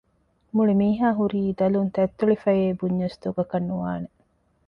[0.55, 4.09] މުޅި މީހާ ހުރީ ދަލުން ތަތްތެޅިފަޔޭ ބުންޏަސް ދޮގަކަށް ނުވާނެ